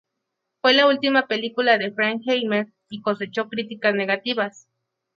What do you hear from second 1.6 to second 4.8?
de Frankenheimer y cosechó críticas negativas.